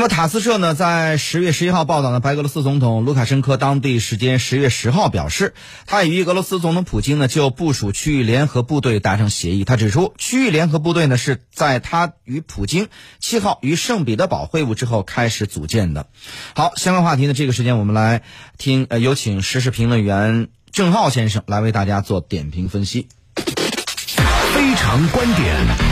[0.00, 5.52] 那么塔斯社呢，在十月十一号报道呢，白俄罗斯总统卢卡申科当地时间十月十号表示，
[5.84, 9.62] 他与俄罗斯总统普京呢就部署区域联合部队达成协议。
[9.66, 16.06] 他指出，区域联合部队呢是在他与普京七号与圣彼得堡会晤之后开始组建的。
[16.54, 18.22] 好，相关话题呢，这个时间我们来
[18.56, 23.08] 听，呃，有请时事评论员郑浩先生来为大家做点评分析。
[23.36, 25.89] 非常观点。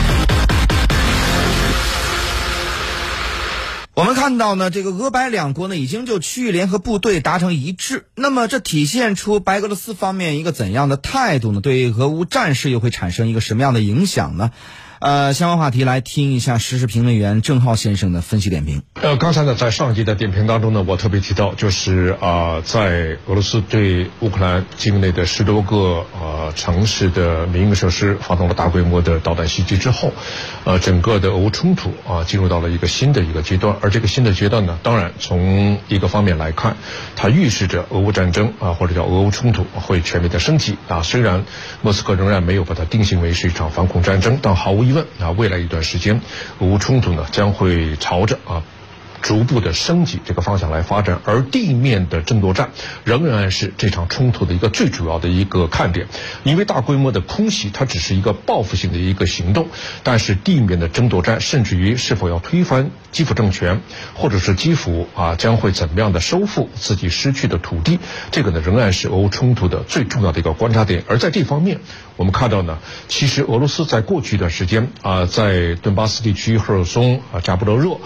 [3.99, 8.05] 我们看到呢，这个俄白两国呢已经就区域联合部队达成一致。
[8.15, 11.59] 那么这体现出白俄罗斯方面一个怎样的态度呢？
[11.59, 14.51] 对俄乌战事又会产生一个什么样的影响呢？
[14.99, 18.83] 呃，相关话题来听一下时事评论员郑浩先生的分析点评。
[19.01, 30.11] 呃，刚才呢，在上集的点评当中呢，我特别提到，就是啊，在俄罗斯对乌克兰境内的十多个呃城市的民用设施发动了大规模的导弹袭击之后，
[30.65, 33.77] 呃，整个的俄乌冲突啊进入到了一个新的一个阶段。
[33.79, 36.75] 而这个新的阶段呢，当然从一个方面来看，
[37.15, 41.03] 它预示着俄乌战争啊，或者叫俄乌冲突会全面的升级啊。
[41.03, 41.45] 虽然
[41.81, 46.19] 莫斯科仍然没有把它定性为是一场反恐战争，但毫无疑问啊，未来一段时间，
[46.57, 48.63] 俄乌冲突呢将会朝着啊。
[49.21, 52.69] 逐步的升级这个方向来发展，而地面的争夺战
[53.03, 56.07] 仍然是这场冲突的一个最主要的一个看点。
[56.43, 59.67] 因为大规模的空袭它只是一个报复性的一个行动，
[60.03, 63.81] 但是地面的争夺战，甚至于是否要推翻基辅政权，
[64.13, 67.99] 或者是基辅啊将会怎么样的收复自己失去的土地，
[68.31, 71.03] 这个呢仍然是俄乌冲突的最重要的一个观察点。
[71.07, 71.79] 而在这方面，
[72.15, 77.97] 我们看到呢，其实俄罗斯在过去一段时间啊，在顿巴斯地区、赫尔松啊、扎波罗热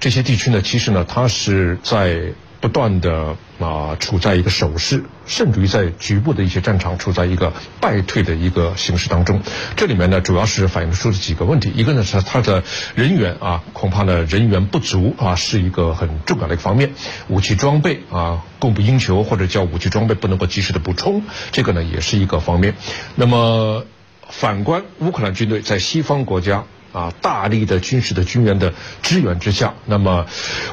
[0.00, 0.61] 这些地区呢。
[0.62, 9.42] 其实呢，它是在不断的啊，处在一个守势，甚至于在局部的一些战场处在一个败退的一个形势当中。
[9.76, 12.62] 这里面呢，主要是反映出了几个问题，一个呢是它的
[12.94, 16.92] 人员啊，恐怕呢人员不足啊，是一个很重要的一个方面。
[17.26, 22.76] 武器装备啊，供不应求，或者叫武器装备不能够及时的补充，这个呢也是一个方面。
[23.16, 23.84] 那么
[24.28, 26.64] 反观乌克兰军队在西方国家。
[26.92, 30.26] 啊，大力的军事的军援的支援之下，那么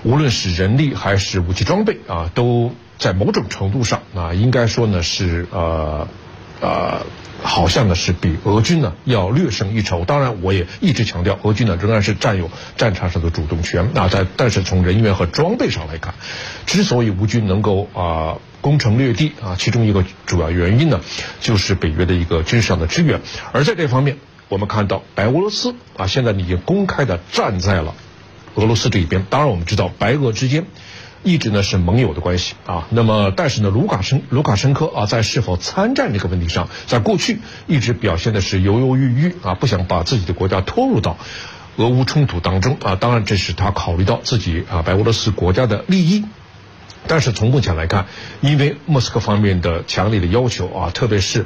[0.04, 6.08] 无论是人力还是武器装备啊，都在某种程度上啊，应该说呢是呃
[6.60, 7.06] 呃，
[7.42, 10.04] 好像呢是比俄军呢要略胜一筹。
[10.04, 13.90] 当然，我也一直强调，俄军呢仍然是占有战场上的主动权。
[13.94, 16.16] 那在但是从人员和装备上来看，
[16.66, 21.00] 之所以乌军能够啊攻城略地啊，其中一个主要原因呢，
[21.40, 23.22] 就是北约的一个军事上的支援。
[23.54, 24.18] 而在这方面。
[24.50, 27.94] 我们看到白俄罗斯啊，现在已经公开的站在了
[28.56, 29.26] 俄罗斯这一边。
[29.30, 30.66] 当然，我们知道白俄之间
[31.22, 32.88] 一直呢是盟友的关系啊。
[32.90, 41.18] 那么，但是呢，卢卡申卢卡申科啊，在是否参战这个问题上，在过去一直表现的是犹犹豫豫啊，不想把自己的国家拖入到
[41.78, 42.96] 俄乌冲突当中啊。
[42.96, 46.26] 当然，这是他考虑到自己啊白俄罗斯国家的利益。
[47.06, 48.08] 但是从目前来看，
[48.42, 51.46] 因为莫斯科方面的强烈的要求啊，特别是。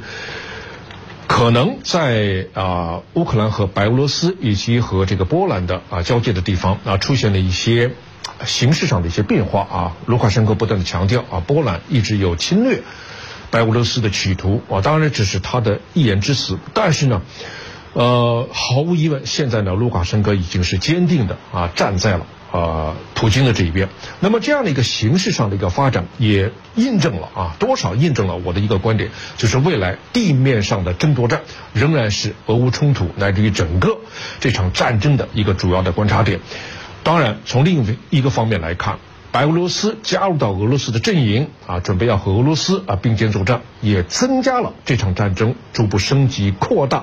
[1.36, 7.90] 可能在啊乌克兰和白俄罗斯以及和这个波兰的啊交界的地方啊出现了一些
[8.46, 12.82] 形势上的一些变化啊，卢卡申科不断的强调啊波兰一直有侵略
[13.50, 17.20] 白俄罗斯的企图啊，当然这是他的一言之词，但是呢，
[17.94, 22.28] 呃毫无疑问，现在呢卢卡申科已经是坚定的啊站在了。
[22.54, 23.88] 呃，普京的这一边，
[24.20, 31.42] 那么这样的一个形式上的一个发展，也印证了啊，多少印证了我的一个观点，就是未来地面上的争夺战
[31.72, 33.98] 仍然是俄乌冲突乃至于整个
[34.38, 36.38] 这场战争的一个主要的观察点。
[37.02, 39.00] 当然，从另一个方面来看，
[39.32, 47.02] 白俄罗斯加入到俄罗斯的阵营啊，准备要和俄罗斯啊并肩作战，也增加了这场战争逐步升级扩大。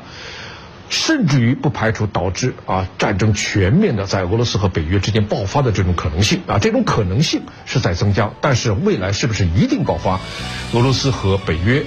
[0.92, 10.20] 甚至于不排除导致啊战争全面的在俄罗斯和北约之间爆发的这种可能性啊，这种可能性是在增加，但是未来是不是一定爆发，
[10.74, 11.84] 俄罗斯和北约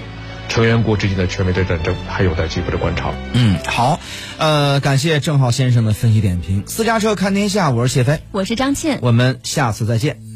[0.48, 3.12] 成员国之间的全面的战争还有待进一步的观察。
[3.34, 4.00] 嗯，好，
[4.38, 6.64] 呃，感谢郑浩先生的分析点评。
[6.66, 10.33] 私家车看天下，我是谢飞，我是张倩，我们下次再见。